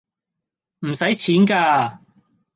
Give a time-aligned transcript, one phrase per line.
[0.79, 1.99] 唔使錢㗎